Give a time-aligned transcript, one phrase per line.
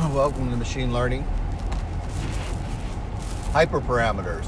[0.14, 1.26] Welcome to machine learning.
[3.52, 4.46] Hyperparameters.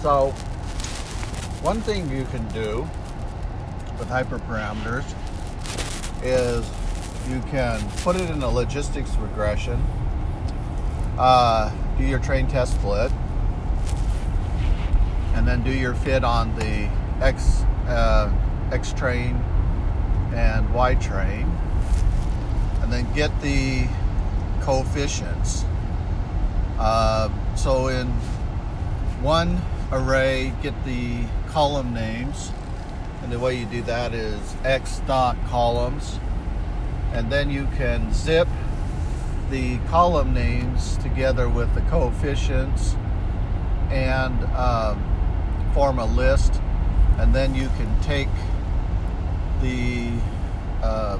[0.00, 0.30] So,
[1.60, 2.88] one thing you can do
[3.98, 5.04] with hyperparameters
[6.22, 6.66] is
[7.28, 9.84] you can put it in a logistics regression,
[11.18, 13.12] uh, do your train test split,
[15.34, 16.88] and then do your fit on the
[17.20, 18.32] X uh,
[18.72, 19.36] X train
[20.32, 21.46] and Y train,
[22.92, 23.86] then get the
[24.60, 25.64] coefficients.
[26.78, 28.08] Uh, so in
[29.22, 29.60] one
[29.92, 32.52] array, get the column names,
[33.22, 36.18] and the way you do that is X dot columns,
[37.12, 38.48] and then you can zip
[39.50, 42.96] the column names together with the coefficients
[43.90, 46.60] and um, form a list.
[47.18, 48.30] And then you can take
[49.60, 50.10] the
[50.82, 51.18] uh,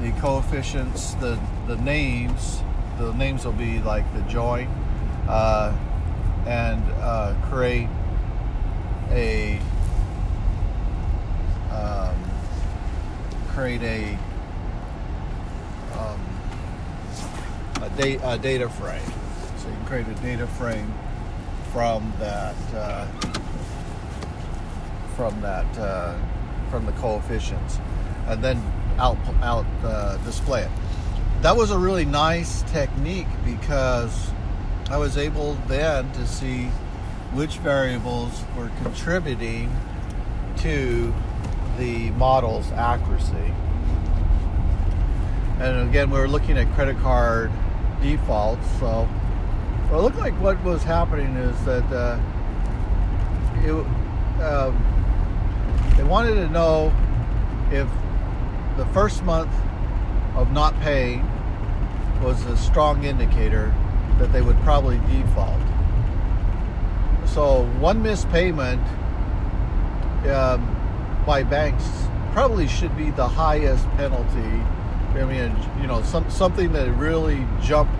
[0.00, 2.62] the coefficients, the the names.
[2.98, 4.66] The names will be like the join,
[5.28, 5.72] uh,
[6.46, 7.88] and uh, create
[9.10, 9.60] a
[11.70, 12.16] um,
[13.50, 14.18] create a
[15.96, 16.20] um,
[17.82, 19.00] a, da- a data frame.
[19.58, 20.92] So you can create a data frame
[21.72, 23.06] from that uh,
[25.14, 26.16] from that uh,
[26.68, 27.78] from the coefficients,
[28.26, 28.60] and then
[28.98, 30.70] out out uh, display it.
[31.42, 34.30] That was a really nice technique because
[34.90, 36.64] I was able then to see
[37.32, 39.74] which variables were contributing
[40.58, 41.14] to
[41.78, 43.54] the model's accuracy.
[45.60, 47.50] And again, we were looking at credit card
[48.00, 48.66] defaults.
[48.78, 49.08] So
[49.90, 52.18] it looked like what was happening is that uh,
[53.64, 53.72] it,
[54.42, 56.92] um, they wanted to know
[57.70, 57.88] if
[58.78, 59.52] the first month
[60.36, 61.28] of not paying
[62.22, 63.74] was a strong indicator
[64.18, 65.60] that they would probably default.
[67.26, 68.80] So one missed payment
[70.28, 70.76] um,
[71.26, 71.84] by banks
[72.32, 74.62] probably should be the highest penalty.
[75.18, 77.94] I mean, you know, some something that really jumped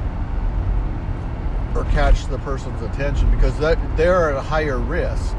[1.75, 5.35] or catch the person's attention because that, they're at a higher risk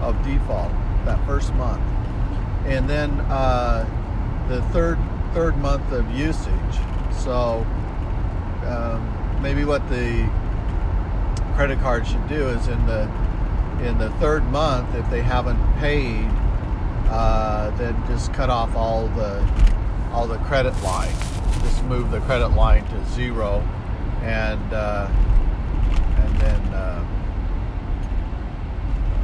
[0.00, 0.70] of default
[1.04, 1.82] that first month,
[2.66, 3.84] and then uh,
[4.48, 4.98] the third
[5.34, 6.50] third month of usage.
[7.12, 7.66] So
[8.64, 10.28] um, maybe what the
[11.54, 13.02] credit card should do is in the
[13.82, 16.26] in the third month, if they haven't paid,
[17.10, 19.46] uh, then just cut off all the
[20.12, 21.12] all the credit line.
[21.62, 23.60] Just move the credit line to zero,
[24.22, 25.08] and uh,
[26.18, 27.04] and then uh,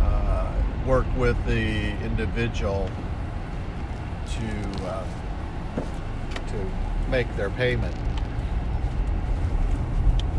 [0.02, 0.52] uh
[0.86, 2.90] work with the individual
[4.38, 5.04] to uh,
[6.48, 6.70] to
[7.10, 7.94] make their payment.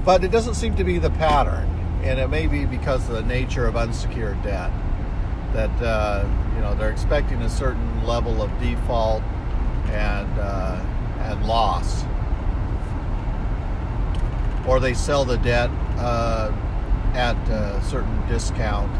[0.05, 1.69] But it doesn't seem to be the pattern,
[2.03, 4.71] and it may be because of the nature of unsecured debt
[5.53, 9.21] that uh, you know they're expecting a certain level of default
[9.91, 10.83] and uh,
[11.19, 12.03] and loss,
[14.67, 16.51] or they sell the debt uh,
[17.13, 18.91] at a certain discount,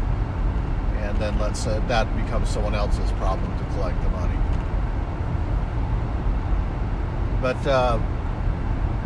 [1.02, 4.43] and then let's that becomes someone else's problem to collect the money.
[7.44, 7.98] But uh,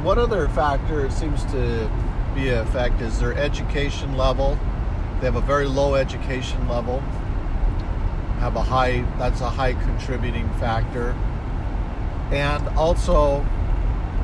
[0.02, 1.90] one other factor seems to
[2.36, 4.56] be a effect is their education level.
[5.18, 7.00] They have a very low education level.
[8.38, 9.04] Have a high.
[9.18, 11.16] That's a high contributing factor,
[12.30, 13.44] and also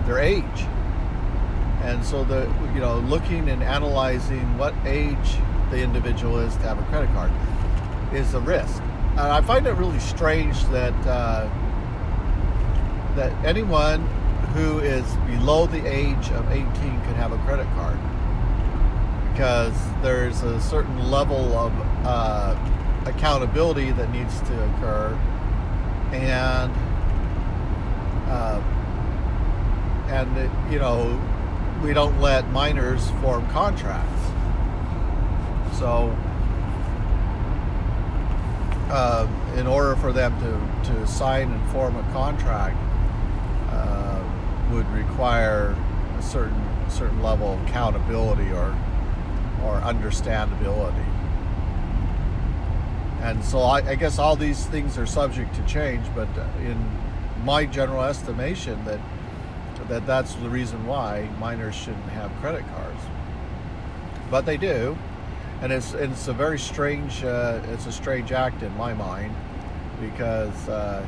[0.07, 0.65] their age.
[1.83, 2.43] And so the
[2.73, 5.39] you know looking and analyzing what age
[5.73, 7.33] the individual is to have a credit card
[8.15, 8.81] is a risk.
[9.11, 10.95] And I find it really strange that.
[11.05, 11.51] Uh,
[13.17, 14.01] that anyone
[14.55, 17.99] who is below the age of 18 can have a credit card.
[19.33, 21.73] Because there's a certain level of
[22.05, 22.57] uh,
[23.07, 25.19] accountability that needs to occur.
[26.13, 26.73] And
[28.29, 28.63] uh,
[30.09, 31.21] and you know
[31.83, 34.23] we don't let minors form contracts.
[35.79, 36.17] So
[38.91, 39.27] uh,
[39.57, 42.77] in order for them to, to sign and form a contract
[44.71, 45.77] would require
[46.19, 48.77] a certain certain level of accountability or
[49.63, 51.07] or understandability.
[53.23, 56.29] And so I, I, guess all these things are subject to change, but
[56.59, 56.77] in
[57.43, 59.01] my general estimation that
[59.89, 63.01] that that's the reason why minors shouldn't have credit cards.
[64.31, 64.97] But they do,
[65.63, 69.35] and it's it's a very strange uh, it's a strange act in my mind
[70.01, 71.07] because uh,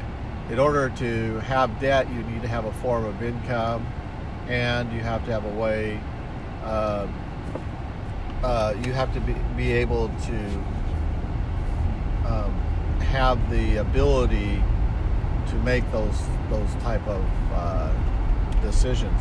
[0.50, 3.86] in order to have debt, you need to have a form of income,
[4.48, 6.00] and you have to have a way.
[6.62, 7.06] Uh,
[8.42, 10.46] uh, you have to be, be able to
[12.26, 12.52] um,
[13.00, 14.62] have the ability
[15.48, 16.20] to make those
[16.50, 17.92] those type of uh,
[18.62, 19.20] decisions.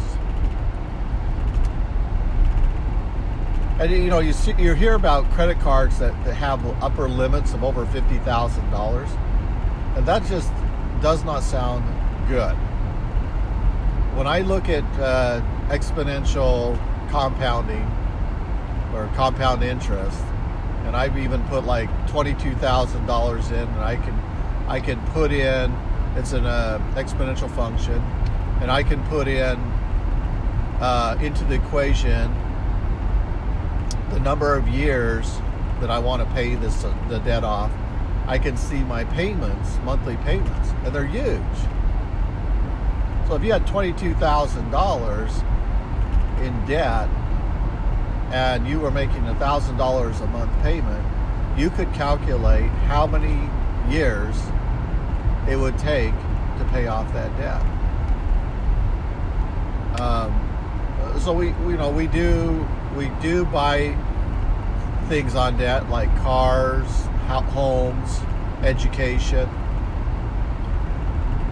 [3.79, 7.53] And you know, you see, you hear about credit cards that, that have upper limits
[7.53, 9.09] of over fifty thousand dollars,
[9.95, 10.51] and that just
[11.05, 11.85] does not sound
[12.27, 12.55] good.
[14.17, 16.75] When I look at uh, exponential
[17.11, 17.85] compounding
[18.91, 20.19] or compound interest,
[20.85, 24.19] and I've even put like twenty-two thousand dollars in, and I can
[24.67, 25.71] I can put in
[26.15, 28.01] it's an uh, exponential function,
[28.59, 29.57] and I can put in
[30.81, 32.33] uh, into the equation
[34.09, 35.31] the number of years
[35.81, 37.69] that I want to pay this uh, the debt off.
[38.27, 41.41] I can see my payments, monthly payments, and they're huge.
[43.27, 45.31] So if you had twenty-two thousand dollars
[46.41, 47.09] in debt
[48.31, 51.05] and you were making a thousand dollars a month payment,
[51.57, 53.49] you could calculate how many
[53.91, 54.35] years
[55.47, 56.13] it would take
[56.57, 57.61] to pay off that debt.
[60.01, 62.67] Um, so we, you know, we do
[62.97, 63.95] we do buy
[65.07, 66.87] things on debt like cars,
[67.27, 68.19] homes,
[68.63, 69.49] education.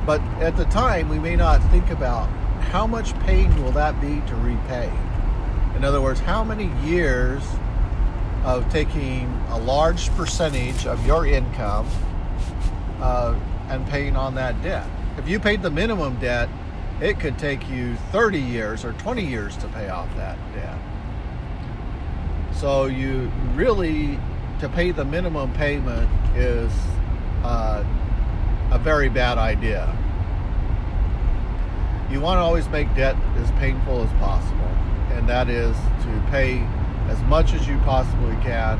[0.05, 2.27] But at the time, we may not think about
[2.71, 4.91] how much pain will that be to repay.
[5.75, 7.43] In other words, how many years
[8.43, 11.87] of taking a large percentage of your income
[12.99, 13.35] uh,
[13.69, 14.85] and paying on that debt.
[15.17, 16.49] If you paid the minimum debt,
[17.01, 20.77] it could take you 30 years or 20 years to pay off that debt.
[22.53, 24.19] So you really,
[24.63, 26.71] to pay the minimum payment is
[27.43, 27.83] uh,
[28.71, 29.93] a very bad idea.
[32.09, 34.71] You want to always make debt as painful as possible,
[35.11, 36.59] and that is to pay
[37.09, 38.79] as much as you possibly can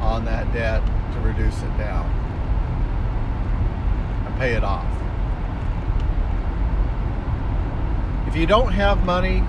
[0.00, 2.06] on that debt to reduce it down
[4.24, 4.86] and pay it off.
[8.28, 9.42] If you don't have money,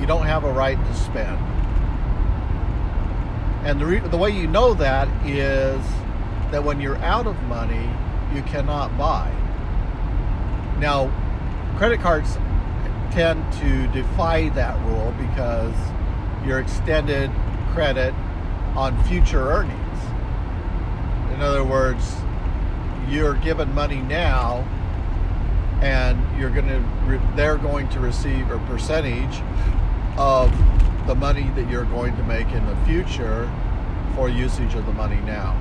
[0.00, 1.49] you don't have a right to spend.
[3.64, 5.84] And the, re- the way you know that is
[6.50, 7.88] that when you're out of money,
[8.34, 9.30] you cannot buy.
[10.78, 11.12] Now,
[11.76, 12.38] credit cards
[13.10, 15.74] tend to defy that rule because
[16.46, 17.30] you're extended
[17.72, 18.14] credit
[18.74, 19.98] on future earnings.
[21.34, 22.14] In other words,
[23.08, 24.64] you're given money now
[25.82, 29.42] and you're going to re- they're going to receive a percentage
[30.16, 30.50] of
[31.10, 33.50] the money that you're going to make in the future
[34.14, 35.60] for usage of the money now.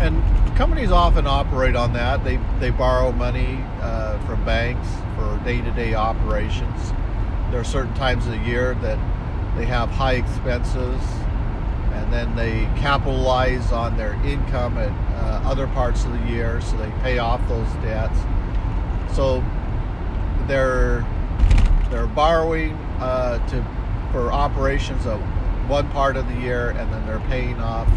[0.00, 0.20] And
[0.56, 2.24] companies often operate on that.
[2.24, 6.92] They they borrow money uh, from banks for day-to-day operations.
[7.52, 8.98] There are certain times of the year that
[9.56, 11.00] they have high expenses
[11.92, 16.76] and then they capitalize on their income at uh, other parts of the year, so
[16.76, 18.18] they pay off those debts.
[19.14, 19.44] So
[20.48, 21.06] they're
[21.90, 23.64] they're borrowing uh, to
[24.12, 25.20] for operations of
[25.68, 27.88] one part of the year, and then they're paying off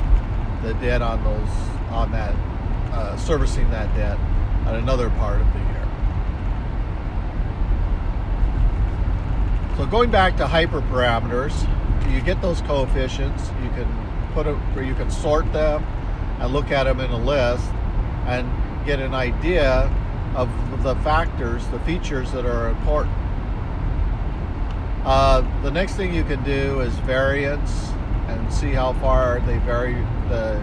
[0.64, 1.50] the debt on those
[1.92, 2.34] on that
[2.94, 4.18] uh, servicing that debt
[4.66, 5.88] on another part of the year.
[9.78, 11.54] So going back to hyperparameters,
[12.12, 13.50] you get those coefficients.
[13.62, 13.88] You can
[14.34, 15.84] put it where you can sort them
[16.40, 17.66] and look at them in a list
[18.26, 18.50] and
[18.86, 19.94] get an idea
[20.36, 20.50] of
[20.84, 23.16] the factors, the features that are important.
[25.08, 27.92] Uh, the next thing you can do is variance
[28.28, 29.94] and see how far they vary.
[30.28, 30.62] The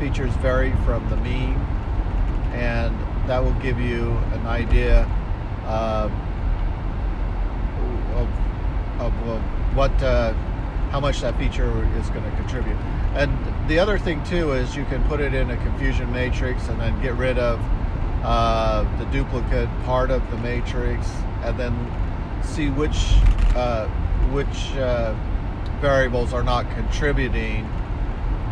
[0.00, 1.54] features vary from the mean,
[2.52, 2.92] and
[3.28, 5.04] that will give you an idea
[5.64, 6.10] uh,
[8.16, 8.28] of,
[9.00, 10.02] of, of what.
[10.02, 10.34] Uh,
[10.90, 12.76] how much that feature is going to contribute.
[13.16, 13.36] And
[13.68, 17.02] the other thing too is you can put it in a confusion matrix and then
[17.02, 17.58] get rid of
[18.22, 21.10] uh, the duplicate part of the matrix,
[21.42, 21.74] and then
[22.44, 23.14] see which
[23.54, 23.86] uh,
[24.30, 25.14] which uh,
[25.80, 27.68] variables are not contributing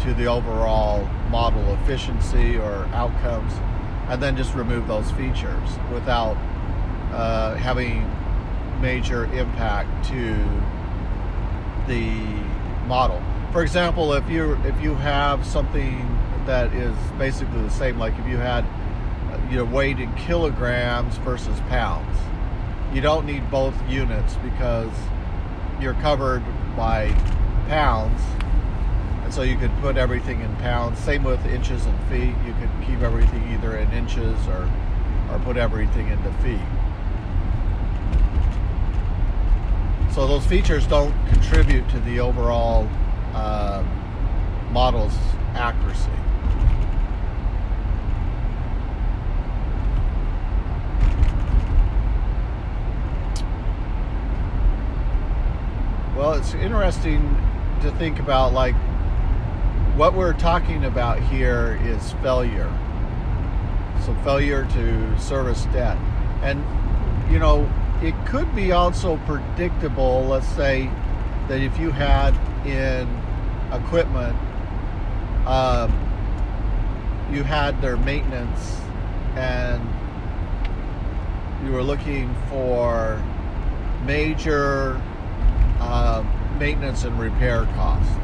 [0.00, 3.52] to the overall model efficiency or outcomes,
[4.08, 6.36] and then just remove those features without
[7.12, 8.08] uh, having
[8.80, 10.34] major impact to
[11.86, 12.10] the
[12.86, 13.22] model.
[13.52, 18.26] For example, if you if you have something that is basically the same, like if
[18.26, 18.64] you had
[19.50, 22.16] you know weight in kilograms versus pounds,
[22.94, 24.92] you don't need both units because
[25.80, 26.42] you're covered
[26.76, 27.08] by
[27.68, 28.20] pounds.
[29.24, 30.98] And so you could put everything in pounds.
[30.98, 32.34] Same with inches and feet.
[32.46, 34.70] You could keep everything either in inches or
[35.30, 36.60] or put everything into feet.
[40.14, 42.86] So those features don't contribute to the overall
[43.32, 43.82] uh,
[44.70, 45.16] model's
[45.54, 46.10] accuracy.
[56.22, 57.36] Well, it's interesting
[57.80, 58.76] to think about like
[59.96, 62.72] what we're talking about here is failure.
[64.06, 65.98] So failure to service debt.
[66.44, 66.64] And
[67.28, 67.68] you know,
[68.02, 70.88] it could be also predictable, let's say
[71.48, 73.08] that if you had in
[73.72, 74.36] equipment
[75.44, 75.90] um,
[77.32, 78.80] you had their maintenance
[79.34, 79.82] and
[81.66, 83.20] you were looking for
[84.06, 85.02] major
[85.82, 86.24] uh,
[86.58, 88.14] maintenance and repair costs.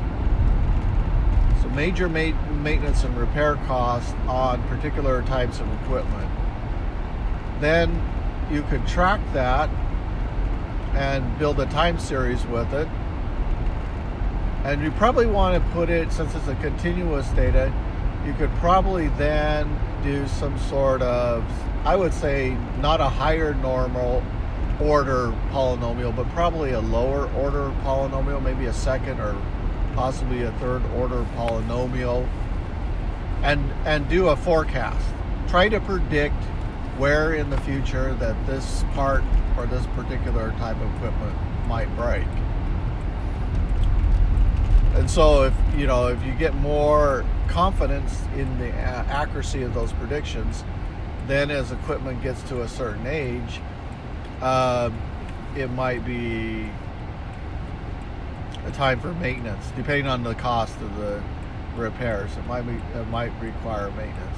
[1.63, 6.31] So major ma- maintenance and repair costs on particular types of equipment.
[7.61, 8.01] Then
[8.51, 9.69] you could track that
[10.95, 12.89] and build a time series with it.
[14.65, 17.73] And you probably want to put it, since it's a continuous data,
[18.25, 21.45] you could probably then do some sort of,
[21.85, 24.23] I would say, not a higher normal
[24.81, 29.37] order polynomial, but probably a lower order polynomial, maybe a second or
[29.95, 32.29] possibly a third order polynomial,
[33.43, 35.05] and and do a forecast.
[35.49, 36.43] Try to predict
[36.99, 39.23] where in the future that this part
[39.57, 42.27] or this particular type of equipment might break.
[44.95, 49.93] And so if you know if you get more confidence in the accuracy of those
[49.93, 50.65] predictions,
[51.27, 53.61] then as equipment gets to a certain age,
[54.41, 54.91] uh,
[55.57, 56.69] it might be
[58.67, 61.23] a time for maintenance, depending on the cost of the
[61.77, 62.37] repairs.
[62.37, 64.37] It might be it might require maintenance.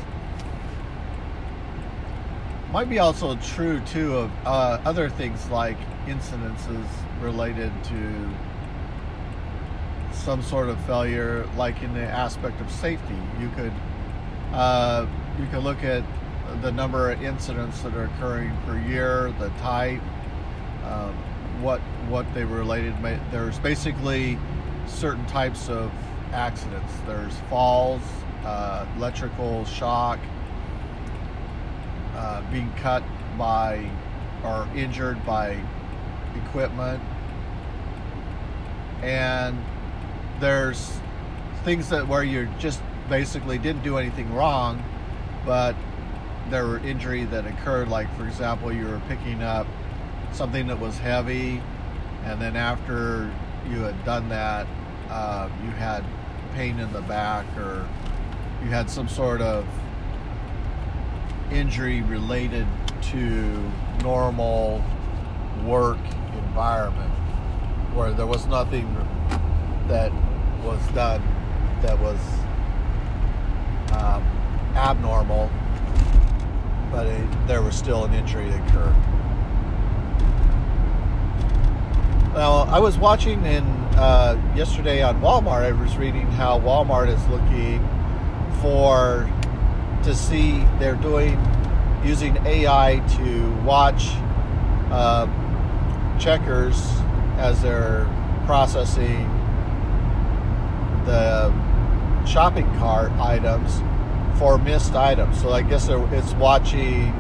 [2.73, 5.77] Might be also true too of uh, other things like
[6.07, 6.87] incidences
[7.21, 8.31] related to
[10.13, 13.17] some sort of failure, like in the aspect of safety.
[13.41, 13.73] You could
[14.53, 15.07] uh,
[15.39, 16.05] you could look at
[16.63, 20.01] the number of incidents that are occurring per year, the type,
[20.85, 21.15] um,
[21.63, 22.95] what what they related.
[23.31, 24.39] There's basically
[24.87, 25.91] certain types of
[26.33, 26.93] accidents.
[27.07, 28.03] There's falls,
[28.45, 30.19] uh, electrical shock,
[32.17, 33.03] uh, being cut
[33.39, 33.89] by
[34.45, 35.59] or injured by
[36.47, 37.03] equipment,
[39.03, 39.59] and
[40.41, 40.93] there's
[41.65, 44.83] things that where you just basically didn't do anything wrong,
[45.45, 45.75] but
[46.49, 47.89] there were injury that occurred.
[47.89, 49.67] Like for example, you were picking up
[50.33, 51.63] something that was heavy,
[52.25, 53.31] and then after
[53.69, 54.67] you had done that,
[55.11, 56.05] uh, you had
[56.55, 57.87] pain in the back, or
[58.63, 59.67] you had some sort of
[61.51, 62.67] injury related
[63.03, 63.71] to
[64.03, 64.83] normal
[65.65, 65.99] work
[66.35, 67.11] environment,
[67.95, 68.87] where there was nothing
[69.89, 70.13] that
[70.65, 71.23] was done
[71.83, 72.19] that was
[73.93, 74.23] um,
[74.77, 75.51] abnormal,
[76.91, 78.97] but it, there was still an injury that occurred.
[82.35, 83.65] Now, I was watching in
[83.97, 85.63] uh, yesterday on Walmart.
[85.63, 87.81] I was reading how Walmart is looking
[88.61, 89.31] for
[90.05, 91.39] to see they're doing
[92.05, 94.09] using AI to watch
[94.91, 95.27] uh,
[96.19, 96.81] checkers
[97.37, 98.05] as they're
[98.47, 99.29] processing
[101.05, 101.51] the
[102.27, 103.81] shopping cart items
[104.41, 105.39] for missed items.
[105.39, 107.13] So I guess it's watching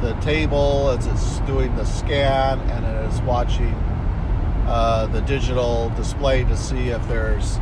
[0.00, 3.72] the table as it's doing the scan and it is watching
[4.66, 7.60] uh, the digital display to see if there's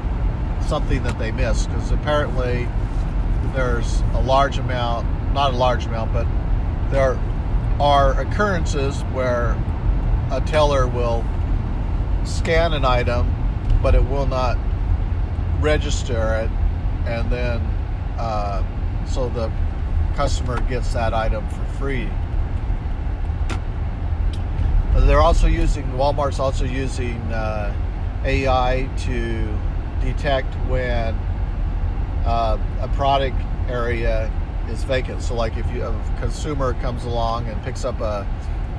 [0.67, 2.67] something that they missed because apparently
[3.55, 6.27] there's a large amount, not a large amount, but
[6.91, 7.21] there
[7.79, 9.51] are occurrences where
[10.33, 11.23] a teller will
[12.25, 13.31] scan an item,
[13.83, 14.57] but it will not
[15.61, 16.51] register it,
[17.07, 17.61] and then
[18.21, 18.62] uh,
[19.07, 19.50] so the
[20.15, 22.09] customer gets that item for free.
[25.07, 27.75] They're also using Walmart's also using uh,
[28.25, 29.59] AI to
[30.03, 31.15] detect when
[32.27, 34.31] uh, a product area
[34.69, 35.23] is vacant.
[35.23, 38.27] So, like if you a consumer comes along and picks up a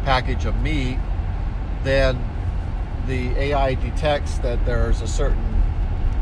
[0.04, 1.00] package of meat,
[1.84, 2.24] then
[3.08, 5.64] the AI detects that there's a certain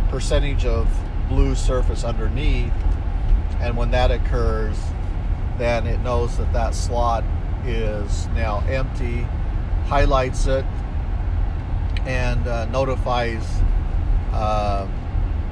[0.10, 0.88] percentage of
[1.28, 2.74] blue surface underneath.
[3.60, 4.78] And when that occurs,
[5.58, 7.24] then it knows that that slot
[7.66, 9.28] is now empty,
[9.88, 10.66] highlights it,
[12.06, 13.44] and uh, notifies
[14.32, 14.88] uh,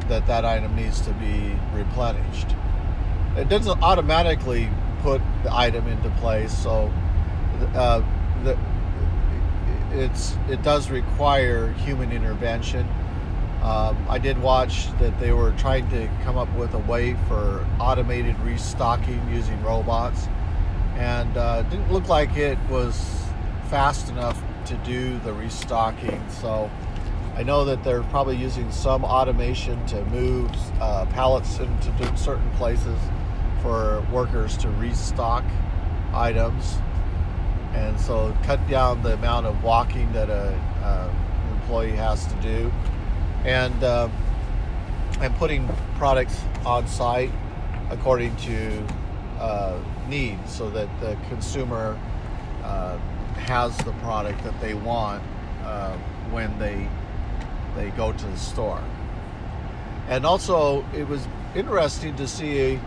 [0.08, 2.56] that that item needs to be replenished.
[3.36, 4.70] It doesn't automatically
[5.02, 6.92] put the item into place, so
[7.76, 8.02] uh,
[8.44, 8.58] the,
[9.92, 12.88] it's it does require human intervention.
[13.62, 17.66] Um, I did watch that they were trying to come up with a way for
[17.80, 20.28] automated restocking using robots,
[20.96, 23.24] and uh, didn't look like it was
[23.70, 26.24] fast enough to do the restocking.
[26.30, 26.70] So
[27.36, 30.50] I know that they're probably using some automation to move
[30.80, 32.98] uh, pallets into certain places
[33.62, 35.44] for workers to restock
[36.14, 36.78] items,
[37.74, 41.14] and so cut down the amount of walking that a, a
[41.54, 42.72] employee has to do,
[43.48, 44.10] and uh,
[45.22, 47.32] and putting products on site
[47.90, 48.86] according to
[49.40, 51.98] uh, need, so that the consumer
[52.64, 52.98] uh,
[53.38, 55.24] has the product that they want
[55.64, 55.96] uh,
[56.30, 56.88] when they
[57.76, 58.84] they go to the store.
[60.10, 61.26] And also, it was
[61.56, 62.80] interesting to see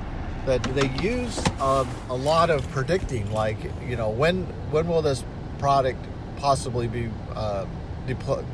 [0.46, 5.24] that they use um, a lot of predicting, like you know, when when will this
[5.58, 6.04] product
[6.36, 7.66] possibly be uh,
[8.06, 8.44] depl-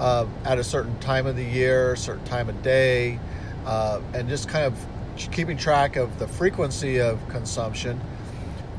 [0.00, 3.20] uh, at a certain time of the year, certain time of day,
[3.66, 4.74] uh, and just kind of
[5.16, 8.00] keeping track of the frequency of consumption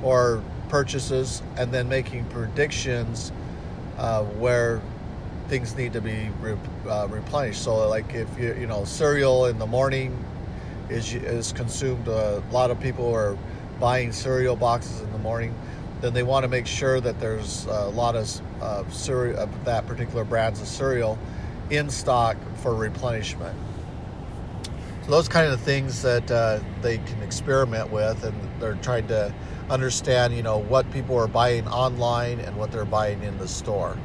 [0.01, 3.31] or purchases, and then making predictions
[3.97, 4.81] uh, where
[5.47, 6.57] things need to be re-
[6.89, 7.61] uh, replenished.
[7.61, 10.25] So, like if you you know cereal in the morning
[10.89, 13.37] is is consumed, a lot of people are
[13.79, 15.53] buying cereal boxes in the morning.
[16.01, 20.23] Then they want to make sure that there's a lot of cereal of that particular
[20.23, 21.17] brands of cereal
[21.69, 23.57] in stock for replenishment.
[25.03, 29.33] So those kind of things that uh, they can experiment with, and they're trying to
[29.69, 33.97] understand, you know, what people are buying online and what they're buying in the store.